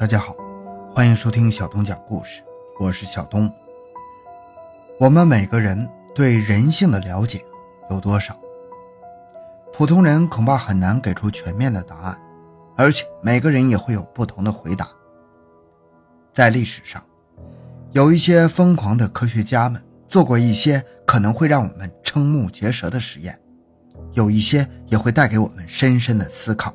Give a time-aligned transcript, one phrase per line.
[0.00, 0.34] 大家好，
[0.94, 2.42] 欢迎收听小东讲故事，
[2.78, 3.52] 我是小东。
[4.98, 7.44] 我们每个人对人性的了解
[7.90, 8.34] 有多少？
[9.74, 12.18] 普通人恐怕很难给出全面的答案，
[12.78, 14.88] 而且每个人也会有不同的回答。
[16.32, 17.04] 在历史上，
[17.92, 23.38] 有一些疯狂的科学家们做过一些可能会让我们瞠目结舌的实验，
[24.14, 26.74] 有一些也会带给我们深深的思考。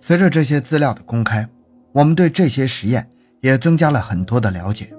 [0.00, 1.46] 随着这些资料的公开，
[1.92, 3.08] 我们对这些实验
[3.40, 4.92] 也增加了很多的了解。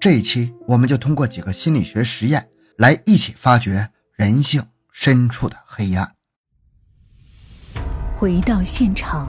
[0.00, 4.62] 这一期，我们就通过几个心理学实验来一起发掘人性
[4.92, 6.14] 深处的黑暗。
[8.14, 9.28] 回到现场，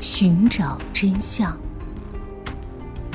[0.00, 1.56] 寻找真相。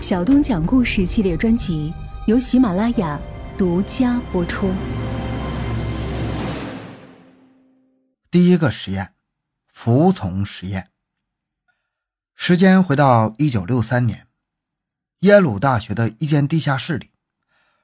[0.01, 1.93] 小东讲故事系列专辑
[2.27, 3.19] 由喜马拉雅
[3.57, 4.71] 独家播出。
[8.29, 9.15] 第一个实验。
[9.75, 10.87] 服从实验。
[12.35, 14.27] 时间回到一九六三年，
[15.19, 17.09] 耶鲁大学的一间地下室里，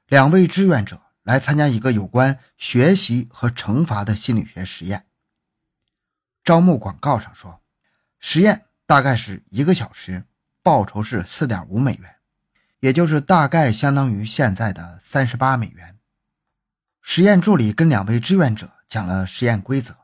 [0.07, 5.07] 两位志愿者来参加一个有关学习和惩罚的心理学实验。
[6.43, 7.61] 招募广告上说，
[8.19, 10.25] 实验大概是一个小时，
[10.61, 12.17] 报酬是四点五美元，
[12.81, 15.97] 也就是大概相当于现在的三十八美元。
[17.01, 19.95] 实验助理跟两位志愿者讲了实验规则。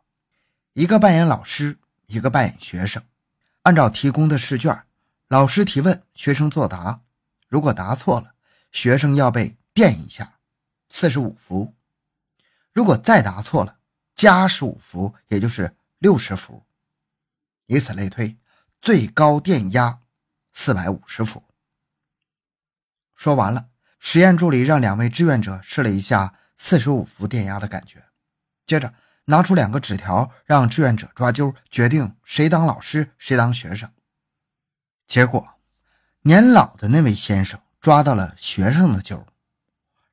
[0.73, 3.03] 一个扮演老师，一个扮演学生。
[3.67, 4.85] 按照提供的试卷，
[5.27, 7.01] 老师提问，学生作答。
[7.49, 8.33] 如果答错了，
[8.71, 10.39] 学生要被电一下，
[10.87, 11.75] 四十五伏。
[12.71, 13.79] 如果再答错了，
[14.15, 16.65] 加十五伏，也就是六十伏。
[17.65, 18.37] 以此类推，
[18.79, 19.99] 最高电压
[20.53, 21.43] 四百五十伏。
[23.15, 23.67] 说完了，
[23.99, 28.05] 实验助理让两位志愿者试了一下四十五伏电压的感觉，
[28.65, 28.93] 接着。
[29.29, 33.91] 拿出两个纸条，让志愿者抓阄，决定谁当老师，谁当学生。
[35.05, 35.45] 结果，
[36.21, 39.25] 年老的那位先生抓到了学生的阄。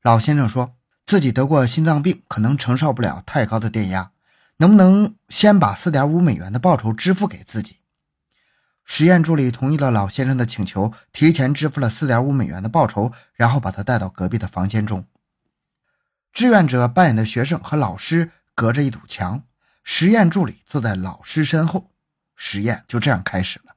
[0.03, 0.75] 老先生说
[1.07, 4.11] 自己得过心脏病，可能承受不了太高的电压，
[4.57, 7.79] 能不能先把四点五美元的报酬支付给自己？
[8.85, 15.07] 实验助理同意了老先生的请求，提前支付了四点五美元的报酬，然后把他带到隔壁的房间中。
[16.33, 18.33] 志愿者扮演的学生和老师。
[18.55, 19.45] 隔着一堵墙，
[19.83, 21.91] 实验助理坐在老师身后，
[22.37, 23.77] 实验就这样开始了。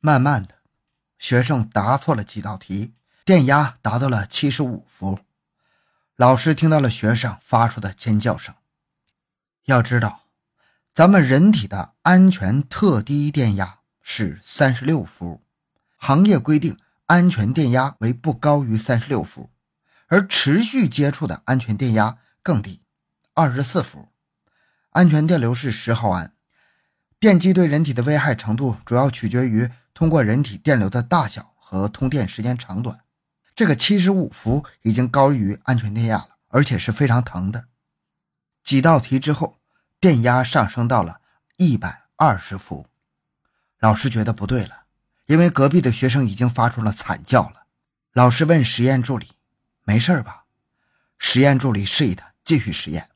[0.00, 0.56] 慢慢的，
[1.18, 5.20] 学生答错了几道题，电压达到了七十五伏。
[6.16, 8.54] 老师听到了学生发出的尖叫声。
[9.64, 10.26] 要知道，
[10.94, 15.42] 咱们人体的安全特低电压是三十六伏，
[15.96, 19.50] 行业规定安全电压为不高于三十六伏，
[20.08, 22.83] 而持续接触的安全电压更低。
[23.36, 24.10] 二十四伏，
[24.90, 26.36] 安全电流是十毫安。
[27.18, 33.00] 电击对人体的危害程度主要取决于通过人体电流的大小和通电时间长短。
[33.56, 37.66] 这个七十五伏已经高于安全电压了，而且是非常疼的。
[38.62, 39.58] 几道题之后，
[39.98, 41.20] 电压上升到了
[41.56, 42.86] 一百二十伏。
[43.80, 44.84] 老师觉得不对了，
[45.26, 47.66] 因为隔壁的学生已经发出了惨叫了。
[48.12, 49.32] 老师问实验助理
[49.82, 50.44] ：“没事吧？”
[51.18, 53.10] 实验助理示意他继续实验。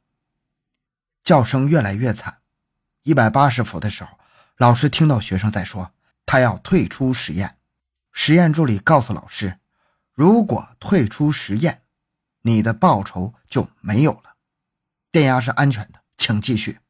[1.29, 2.39] 叫声越来越惨，
[3.03, 4.19] 一百八十伏的时候，
[4.57, 5.93] 老师听到学生在说
[6.25, 7.59] 他要退出实验。
[8.13, 9.59] 实验助理告诉老师，
[10.15, 11.83] 如果退出实验，
[12.41, 14.37] 你的报酬就没有了。
[15.13, 16.81] 电压是安全的，请继续。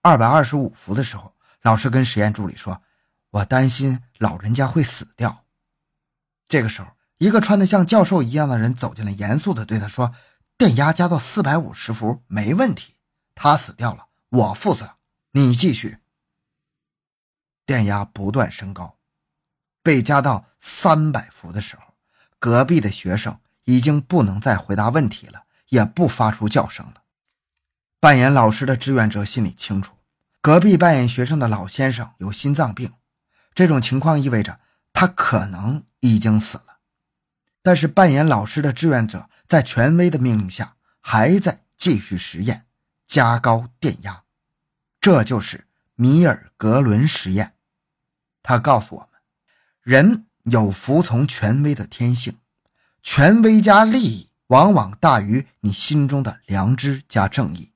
[0.00, 2.80] 二百二十五伏的时候，老师跟实验助理说
[3.32, 5.44] ：“我担心老人家会死掉。”
[6.48, 6.88] 这个时候，
[7.18, 10.14] 一个穿的像教授一样的人走进来，严肃的对他说
[10.56, 12.94] ：“电压加到四百五十伏没问题。”
[13.36, 14.96] 他死掉了，我负责。
[15.32, 15.98] 你继续。
[17.66, 18.96] 电压不断升高，
[19.82, 21.94] 被加到三百伏的时候，
[22.38, 27.02] 隔壁的学生已经不能再回答问题了，也不发出叫声了。
[28.00, 29.96] 扮演老师的志愿者心里清楚，
[30.40, 32.94] 隔壁扮演学生的老先生有心脏病，
[33.54, 34.60] 这种情况意味着
[34.92, 36.78] 他可能已经死了。
[37.62, 42.65] 但是扮演老师的志愿者在权威的命令下，还在继续实验。
[43.06, 44.24] 加高电压，
[45.00, 47.54] 这就是米尔格伦实验。
[48.42, 49.20] 他告诉我们，
[49.80, 52.38] 人有服从权威的天性，
[53.02, 57.72] 权威加利益往往大于你心中的良知加正义。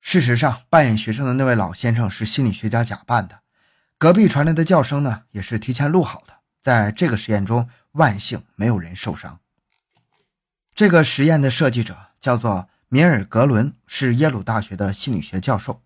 [0.00, 3.40] 事实上，扮演学生的那位老先生是心理学家假扮的，
[3.96, 6.40] 隔壁传来的叫声呢，也是提前录好的。
[6.60, 9.40] 在这个实验中，万幸没有人受伤。
[10.74, 12.68] 这个实验的设计者叫做。
[12.90, 15.82] 米尔格伦是耶鲁大学的心理学教授，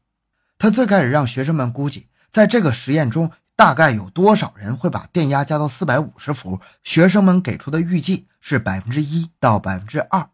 [0.57, 6.61] 他最开始让学生们估计在这个实验中，大概有多少人会把电压加到四百五十伏？
[6.85, 10.31] 学生们给出的预计是百分之一到百分之二，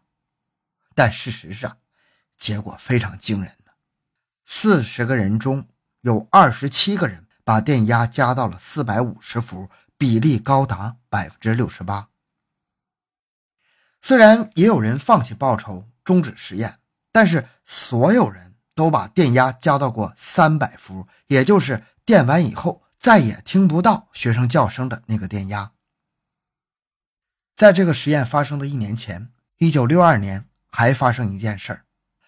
[0.93, 1.77] 但事实上，
[2.37, 3.71] 结果非常惊人的：
[4.45, 5.67] 四十个人中
[6.01, 9.67] 有二十七个人把电压加到了四百五十伏，
[9.97, 12.08] 比例高达百分之六十八。
[14.01, 16.79] 虽然也有人放弃报仇，终止实验，
[17.11, 25.71] 但是所有人都把电压加到过三百伏，也就是电完以后再也听不到学生叫声的那个电压。
[27.55, 31.85] 在这个实验发生的一年前，一九六二年还发生一件事儿：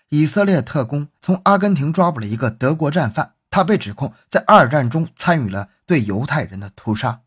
[0.09, 7.21] 以色列特工从阿根廷抓捕了一个德国战犯，他被指控在二战中参与了对犹太人的屠杀。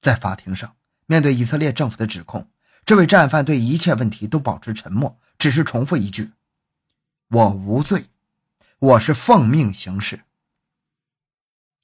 [0.00, 0.76] 在法庭上，
[1.06, 2.50] 面对以色列政府的指控。
[2.86, 6.30] 这位战犯对一切问题都保持沉默，只是重复一句
[7.28, 8.06] ：“我无罪，
[8.78, 10.20] 我是奉命行事。”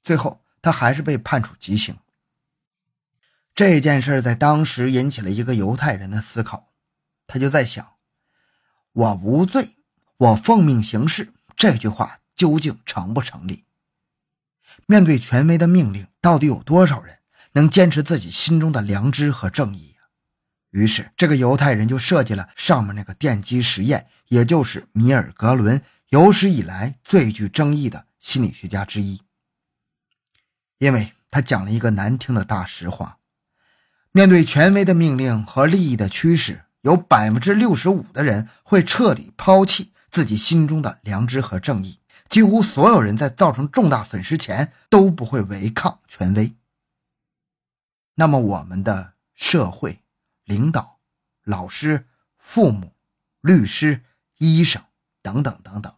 [0.01, 1.97] 最后，他还是被判处极刑。
[3.53, 6.71] 这件事在当时引起了一个犹太人的思考，
[7.27, 7.95] 他就在想
[8.93, 9.75] ：“我无罪，
[10.15, 13.65] 我奉命行事。”这句话究竟成不成立？
[14.85, 17.19] 面对权威的命令，到底有多少人
[17.51, 19.92] 能坚持自己心中的良知和正义？
[20.73, 25.79] 于是，这个犹太人就设计了上面那个电击实验，也就是米尔格伦
[26.09, 29.21] 有史以来最具争议的心理学家之一，
[30.79, 33.19] 因为他讲了一个难听的大实话：
[34.11, 41.99] 面对权威的命令和利益的驱使，有百分之六十五的人会彻底抛弃自己心中的良知和正义，
[42.29, 46.55] 几乎所有人在造成重大损失前都不会违抗权威。
[48.15, 50.02] 那么，我们的社会。
[50.43, 50.99] 领导、
[51.43, 52.07] 老师、
[52.37, 52.93] 父母、
[53.41, 54.03] 律师、
[54.37, 54.83] 医生
[55.21, 55.95] 等等等等，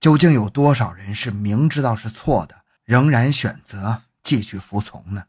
[0.00, 5.26] 究竟有多少人是明知道是错的，仍然选择继续服从呢？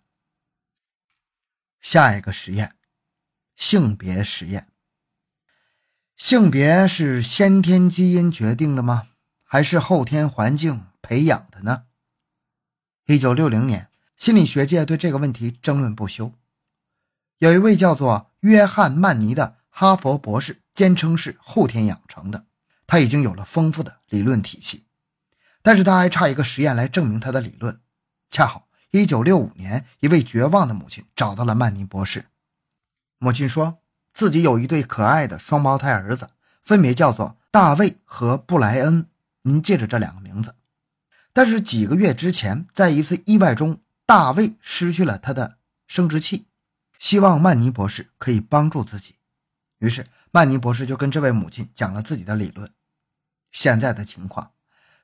[1.82, 2.76] 下一个实验，
[3.56, 4.70] 性别实验。
[6.16, 9.10] 性别是先天基因决定的吗？
[9.44, 11.86] 还是后天环境培养的呢？
[13.06, 16.34] 一九六零年，心理学界对这个问题争论不休。
[17.40, 22.46] 有一位叫做约翰·曼尼的哈佛博士，坚称是后天养成的。
[22.88, 24.86] 他已经有了丰富的理论体系，
[25.62, 27.82] 但是他还差一个实验来证明他的理论。
[28.30, 32.28] 恰好1965年，一位绝望的母亲找到了曼尼博士。
[33.18, 33.80] 母亲说
[34.14, 36.30] 自己有一对可爱的双胞胎儿子，
[36.62, 39.10] 分别叫做大卫和布莱恩。
[39.42, 40.56] 您记着这两个名字。
[41.34, 46.48] 但是几个月之前，在一次意外中，大卫失去了他的生殖器。
[47.06, 49.18] 希望曼尼博士可以帮助自己，
[49.78, 52.74] 于是曼尼博士就跟这位母亲讲了自己的理论。
[53.52, 54.54] 现在的情况，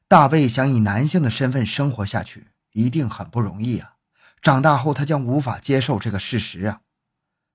[0.08, 3.98] 大卫想以男性的身份生活下去，一定很不容易啊！
[4.42, 6.82] 长大后他将无法接受这个事实啊！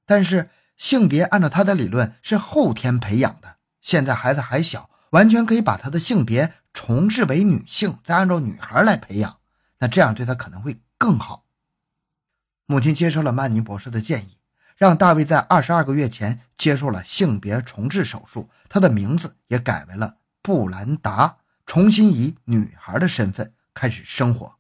[0.06, 9.40] 但是性别按照他的理论是后天培养的，现在孩子还小，完全可以把他的性别重置为女性，再按照女孩来培养，
[9.81, 11.43] 那这样对他可能会更好。
[12.69, 14.35] 母亲接受了曼尼博士的建议，
[14.76, 24.56] 让大卫在二十二个月前接受了性别重置手术，他的名字也改为了布兰达，重新以女孩的身份开始生活。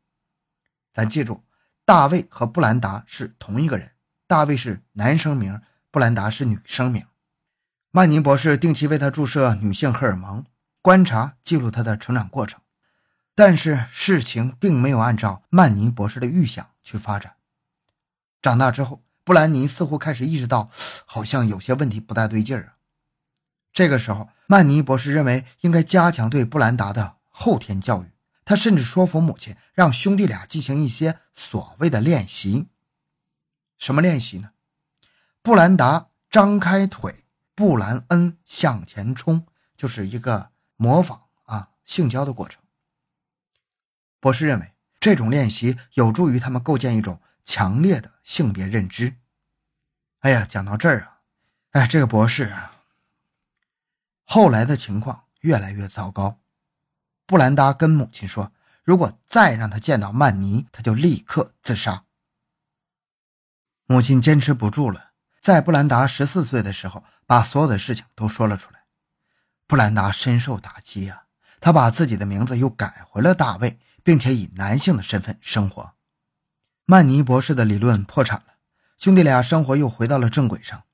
[0.92, 1.44] 咱记住，
[1.84, 3.92] 大卫和布兰达是同一个人，
[4.26, 7.06] 大卫是男生名，布兰达是女生名。
[7.90, 10.44] 曼尼博士定期为他注射女性荷尔蒙，
[10.80, 12.60] 观察记录他的成长过程，
[13.34, 17.36] 但是事情并没有按照曼尼博士的预想去发展。
[18.42, 20.70] 长大之后，布兰妮似乎开始意识到，
[21.04, 22.76] 好像有些问题不大对劲儿啊。
[23.72, 28.12] 这个时候，曼尼博士认为应该加强对布兰达的后天教育。
[28.44, 32.68] 他甚至说服母亲，让兄弟俩进行一些所谓的练习。
[33.76, 34.50] 什么练习呢？
[35.42, 37.24] 布兰达张开腿，
[37.56, 39.44] 布兰恩向前冲，
[39.76, 42.62] 就是一个模仿啊性交的过程。
[44.20, 47.20] 博士认为，这种练习有助于他们构建一种。
[47.46, 49.16] 强烈的性别认知。
[50.18, 51.20] 哎呀，讲到这儿啊，
[51.70, 52.82] 哎，这个博士啊，
[54.24, 56.40] 后来的情况越来越糟糕。
[57.24, 58.52] 布兰达跟母亲说，
[58.84, 62.04] 如果再让他见到曼尼，他就立刻自杀。
[63.86, 68.84] 母亲坚持不住了，在布兰达十四岁的时候，把所有的事情都说了出来。
[69.66, 71.26] 布兰达深受打击呀，
[71.60, 75.95] 他把自己的名字又改回了大卫，并且以男性的身份生活。
[76.88, 78.54] 曼尼博士的理论破产了，
[78.96, 80.84] 兄弟俩生活又回到了正轨上。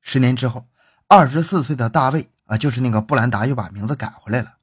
[0.00, 0.66] 十年之后，
[1.06, 4.54] 二十四岁的大卫啊，就是那个布兰达，又把名字改回来了。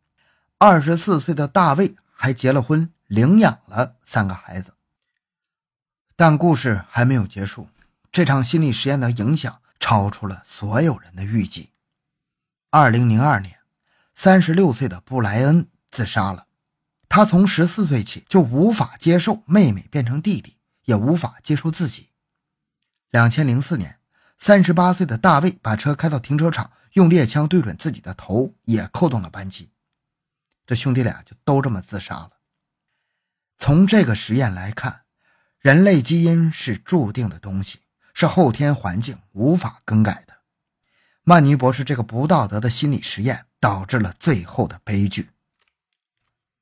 [0.58, 4.74] 二十四岁的大卫还结了婚，领养了三个孩子。
[6.16, 7.70] 但故事还没有结束，
[8.12, 11.70] 这场心理实验的影响超出了所有人的预计。
[12.72, 13.60] 二零零二年，
[14.16, 16.48] 三十六岁的布莱恩自杀了。
[17.08, 20.55] 他从十四岁起就无法接受妹妹变成弟弟，
[20.86, 22.10] 也无法接受自己。
[23.12, 24.00] 两千零四年，
[24.38, 29.72] 三十八岁的大卫把车开到停车场，用猎枪对准自己的头，也扣动了扳机。
[30.66, 32.32] 这兄弟俩就都这么自杀了。
[33.58, 35.04] 从这个实验来看，
[35.60, 37.80] 人类基因是注定的东西，
[38.14, 40.36] 是后天环境无法更改的。
[41.24, 45.30] 曼尼博士这个不道德的心理实验导致了最后的悲剧。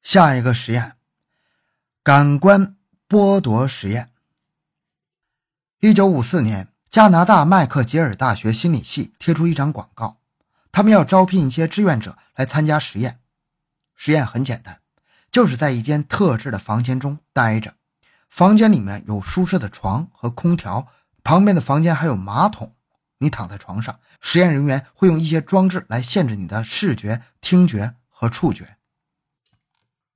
[0.03, 0.97] 下一个实验，
[2.03, 2.77] 感官
[3.09, 4.12] 剥夺实验。
[5.83, 10.21] 一九五四年，加拿大麦克吉尔大学心理系贴出一张广告，
[10.71, 13.19] 他们要招聘一些志愿者来参加实验。
[13.93, 14.79] 实验很简单，
[15.29, 17.73] 就是在一间特制的房间中待着，
[18.29, 20.87] 房间里面有舒适的床和空调，
[21.21, 22.77] 旁边的房间还有马桶。
[23.17, 28.77] 你躺在床上，实验人员会用一些装置来限制你的视觉、听觉和触觉。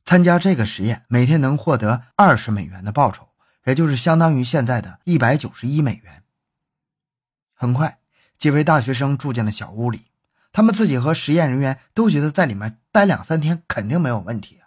[0.06, 3.27] 参加这个实验，每天能获得二十美元的报酬，
[3.68, 6.24] 也就是相当于现在的一百九十一美元。
[7.54, 8.00] 很快，
[8.38, 10.06] 几位大学生住进了小屋里，
[10.54, 14.62] 他们自己和实验人员都觉得在里面待两三天肯定没有问题，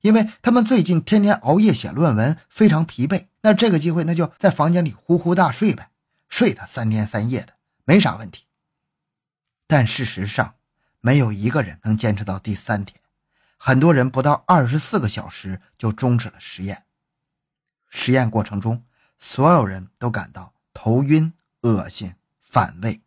[0.00, 3.26] 因为他们最近天天熬夜写论文，非常疲惫。
[3.42, 5.90] 那这个机会，那就在房间里呼呼大睡呗，
[6.28, 7.52] 睡他三天三夜的，
[7.84, 8.46] 没啥问题。
[9.68, 10.56] 但事实上，
[11.00, 13.00] 没有一个人能坚持到第三天。
[13.56, 16.82] 很多人不到二十四个小时就终止了实验。
[17.96, 18.84] 实验过程中，
[19.18, 23.00] 所有人都感到头晕、恶心、反胃。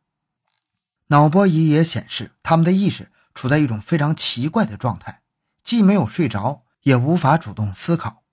[1.07, 5.21] 脑波仪也显示，他们的意识处在一种非常奇怪的状态，
[5.61, 8.23] 既没有睡着，也无法主动思考。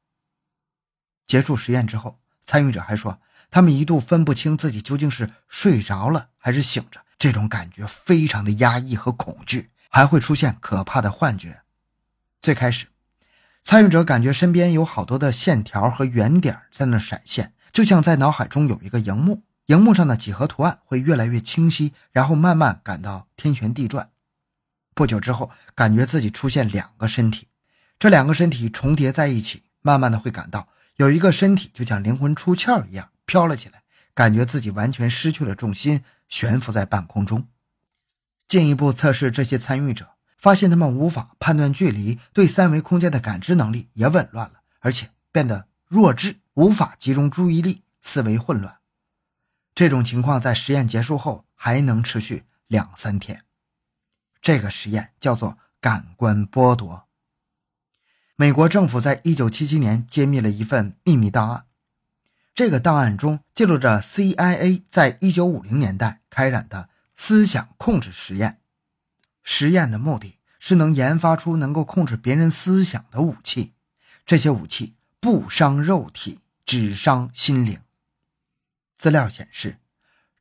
[1.27, 3.21] 结束实验之后，参与者还说，
[3.51, 11.63] 他们一度分不清自己究竟是睡着了还是醒着，这种感觉非常的压抑和恐惧，还会出现可怕的幻觉。
[12.41, 12.87] 最开始，
[13.65, 24.11] 参与者感觉身边有好多的线条和圆点在那闪现，就像在脑海中有一个荧幕，荧幕上的几何图案会越来越清晰，然后慢慢感到天旋地转。
[24.95, 27.49] 不久之后，感觉自己出现两个身体，
[27.99, 37.49] 这两个身体重叠在一起，慢慢的会感到有一个身体就像灵魂出窍一样飘了起来，感觉自己完全失去了重心，悬浮在半空中。
[38.47, 40.11] 进一步测试这些参与者。
[40.45, 48.77] 发现他们无法判断距离，对三维空间的感知能力也紊乱了，而且变得弱智，无法集中注意力，思维混乱。
[49.75, 53.45] 这种情况在实验结束后还能持续两三天。
[54.43, 57.07] 这个实验叫做感官剥夺。
[58.37, 61.65] 美国政府在一九七七年揭秘了一份秘密档案，
[62.55, 68.61] 这个档案中记录着 CIA 在一九五零年代开展的思想控制实验。
[69.45, 73.75] 实验的目的是能研发出能够控制别人思想的武器，
[74.25, 77.81] 这些武器不伤肉体，只伤心灵。
[78.97, 79.79] 资料显示，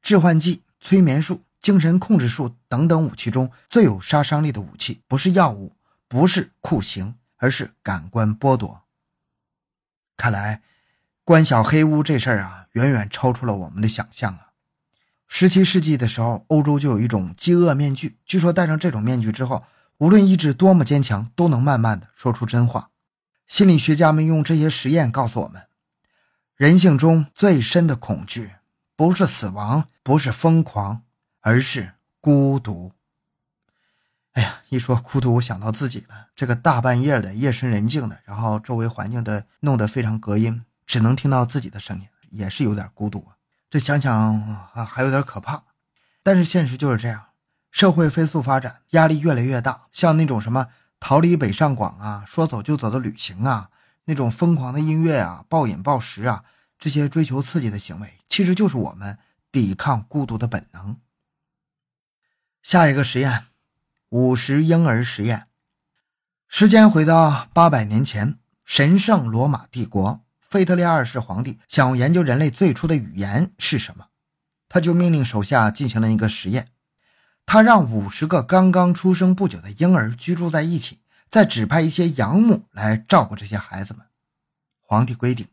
[0.01, 5.75] 致幻剂、催眠术、精神控制术等等武器中最有杀伤力的武器，不是药物，
[6.07, 8.83] 不是酷刑，而是感官剥夺。
[10.15, 10.61] 看来，
[11.25, 14.52] 关小黑屋这事儿啊，远远超出了我们的想象啊。
[15.35, 18.19] 十七世纪的时候，欧洲就有一种饥饿面具。
[18.23, 19.63] 据说戴上这种面具之后，
[19.97, 22.91] 无论意志多么坚强，都能慢慢的说出真话。
[23.47, 25.63] 心理学家们用这些实验告诉我们，
[26.55, 28.51] 人性中最深的恐惧
[28.95, 31.01] 不是死亡，不是疯狂，
[31.41, 32.91] 而是孤独。
[34.33, 36.27] 哎呀，一说孤独，我想到自己了。
[36.35, 43.33] 这个大半夜的，夜深人静的，然后周围环境的弄得非常隔音，只能听到自己的声音，也是有点孤独啊。
[43.73, 45.63] 这想想还还有点可怕，
[46.21, 47.29] 但是现实就是这样，
[47.71, 49.87] 社会飞速发展，压力越来越大。
[49.91, 50.67] 像那种什么
[50.99, 53.71] 逃离北上广啊，说走就走的旅行啊，
[54.05, 56.43] 那种疯狂的音乐啊，暴饮暴食啊，
[56.77, 59.17] 这些追求刺激的行为，其实就是我们
[59.51, 60.97] 抵抗孤独的本能。
[62.61, 63.45] 下一个实验，
[64.09, 65.47] 五十婴儿实验，
[66.47, 70.22] 时间回到八百年前，神圣罗马帝国。
[70.53, 74.09] 腓特烈二世皇帝想要研究人类最初的语言是什么，
[74.69, 76.67] 他就命令手下进行了一个实验。
[77.47, 84.05] 他让五十个刚刚出生不久的婴儿居住在一起，再指派一些养母来照顾这些孩子们。
[84.79, 85.47] 皇帝规定，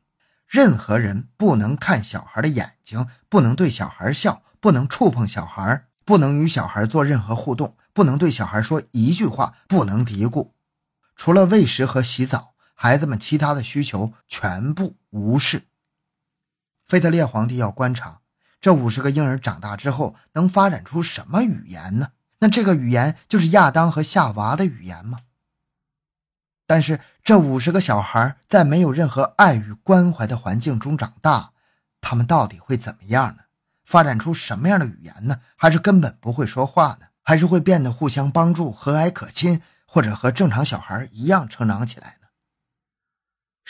[0.47, 10.51] 任何人不能看小孩的眼睛，不能对小孩笑，不能触碰小孩，不能与小孩做任何互动，不能对小孩说一句话，不能嘀咕。
[11.17, 12.50] 除了喂食和洗澡。
[12.83, 15.65] 孩子们其他的需求全部无视。
[16.87, 18.23] 腓特烈皇帝要观察
[18.59, 22.13] 这五十个婴儿长大之后能发展出什么语言呢？
[22.39, 25.19] 那这个语言就是亚当和夏娃的语言吗？
[26.67, 31.53] 但是这五十个小孩在没有任何爱与关怀的环境中长大，
[32.01, 33.43] 他们到底会怎么样呢？
[33.85, 35.43] 发展出什么样的语言呢？
[35.55, 37.09] 还是根本不会说话呢？
[37.23, 42.17] 还是会变得互相帮助、和蔼可亲，或者和正常小孩一样成长起来？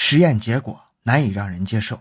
[0.03, 2.01] 实验结果难以让人接受。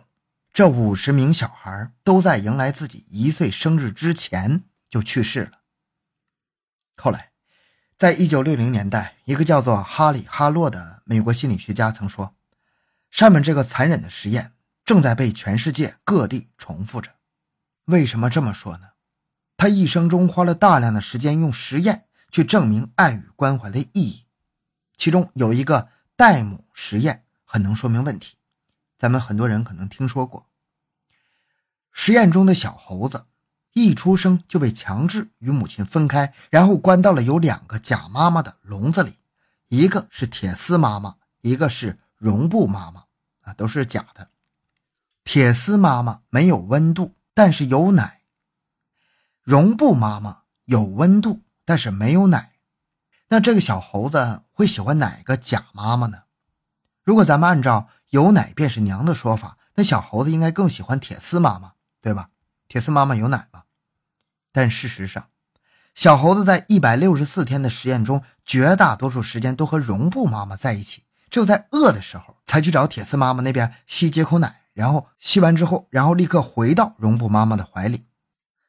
[0.53, 5.59] 这五十名小孩都在迎来自己一岁生日之前就去世了。
[6.95, 7.31] 后来，
[7.97, 12.33] 在一九六零年代，一个叫做哈里·哈洛的美国心理学家曾说
[13.11, 14.53] ：“上面这个残忍的实验
[14.85, 17.15] 正在被全世界各地重复着。”
[17.85, 18.91] 为什么这么说呢？
[19.57, 24.25] 他一生中花了大量的时间用实验去证明爱与关怀的意义，
[24.95, 28.37] 其中有一个代母实验很能说明问题。
[28.95, 30.45] 咱们很多人可能听说过，
[31.91, 33.25] 实验中的小猴子
[33.73, 39.17] 一出生就被强制与母亲分开，然后关到了有两个假妈妈的笼子里，
[39.69, 43.05] 一个是铁丝妈妈，一个是绒布妈妈，
[43.41, 44.29] 啊，都是假的。
[45.23, 48.21] 铁丝妈妈没有温度，但是有奶；
[49.41, 52.59] 绒布妈妈有温度，但是没有奶。
[53.29, 56.23] 那这个小猴子会喜欢哪个假妈妈呢？
[57.09, 61.71] 如果咱们按照有奶便是娘的说法，那小猴子应该更喜欢铁丝妈妈，
[62.03, 62.29] 对吧？
[62.67, 63.63] 铁丝妈妈有奶吗？
[64.53, 65.29] 但事实上，
[65.95, 78.05] 小猴子在一百六十四天的实验中，绝大多数时间都和绒布妈妈在一起，只有在饿的时候才去找铁丝妈妈那边吸几口奶，然后吸完之后，然后立刻回到绒布妈妈的怀里。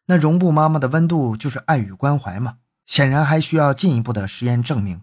[0.07, 2.57] 那绒布妈妈的温度就是爱与关怀嘛？
[2.87, 5.03] 显然还需要进一步的实验证明。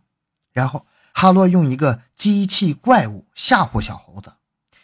[0.51, 0.87] 然后。
[1.19, 4.33] 哈洛用一个机器怪物吓唬小猴子，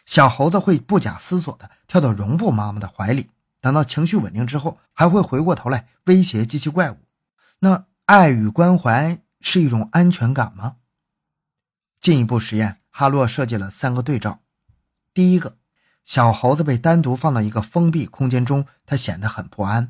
[0.03, 3.29] 小猴子会不假思索地跳到绒布妈妈的怀里。
[3.61, 6.97] 等到情绪稳定之后，还会回过头来威胁机器怪物。
[7.59, 10.77] 那爱与关怀是一种安全感吗？
[12.01, 14.39] 进一步实验，哈洛设计了三个对照：
[15.13, 15.57] 第一个，
[16.03, 19.89] 小猴子被单独放到一个封闭空间中，它显得很不安；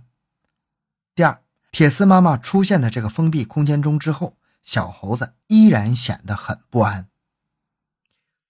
[1.15, 1.39] 第二，
[1.71, 4.35] 铁丝妈妈出现在这个封闭空间中之后。
[4.63, 7.09] 小猴子依然显得很不安。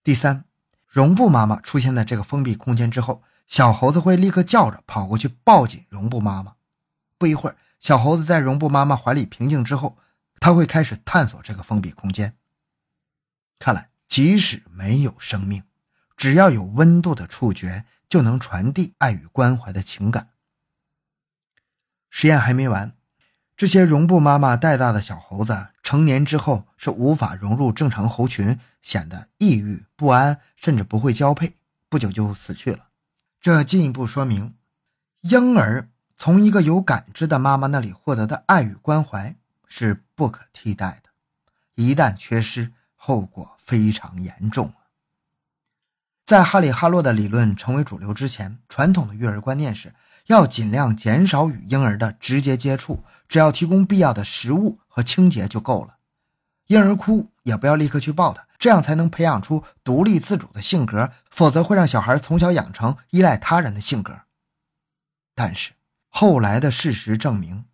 [0.03, 0.45] 第三，
[0.87, 6.55] 绒布妈妈出现在这个封闭空间之后，小猴子会立刻叫着跑过去抱紧绒布妈妈。
[7.17, 9.97] 不一会儿，小猴子在绒布妈妈怀里平静之后，
[10.39, 12.37] 他会开始探索这个封闭空间。
[13.59, 15.63] 看来，即使没有生命，
[16.15, 20.29] 只要有温度的触觉，就能传递爱与关怀的情感。
[22.09, 22.95] 实验还没完。
[23.55, 31.57] 这些绒布妈妈带大的小猴子，成年之后是无法融入正常猴群，显得抑郁不安，甚至不会交配，
[31.89, 32.87] 不久就死去了。
[33.41, 34.55] 这进一步说明，
[35.21, 39.35] 婴儿从一个有感知的妈妈那里获得的爱与关怀
[39.67, 41.09] 是不可替代的，
[41.75, 44.73] 一旦缺失，后果非常严重
[46.25, 49.93] 在哈里·哈洛的理论成为主流之前，传统的育儿观念是。
[50.27, 55.95] 要尽量减少与婴儿的直接接触，只要提供必要的食物和清洁就够了。
[56.67, 64.21] 婴儿哭也不要立刻去抱他，这样才能培养出独立自主的性格，否则会让小孩从小养成依赖他人的性格。
[65.35, 65.71] 但是
[66.07, 67.65] 后来的事实证明，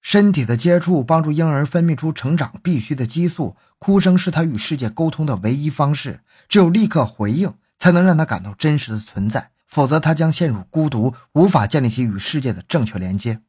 [0.00, 9.50] 身体的接触帮助婴儿分泌出成长必须的激素，哭声是他与世界沟通的唯一方式，只有立刻回应，才能让他感到真实的存在。
[9.68, 13.42] 否则，他将陷入孤独，无法建立起与世界的正确连接。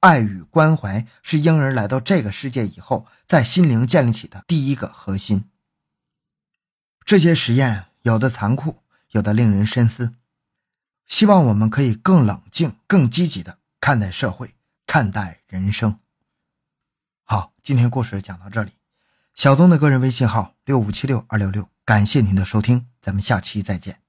[0.00, 5.44] 爱与关怀是婴儿来到这个世界以后，在心灵建立起的第一个核心。
[7.04, 10.14] 这些实验有的残酷，有的令人深思。
[11.06, 14.54] 希望我们可以更冷静、更积极的看待社会，
[14.86, 15.98] 看待人生。
[17.24, 18.72] 好，今天故事讲到这里。
[19.34, 24.01] 小宗的个人微信号六五七六二六六，感谢您的收听，咱们下期再见。